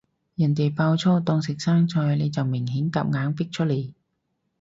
[0.33, 3.93] 人哋爆粗當食生菜，你就明顯夾硬逼出嚟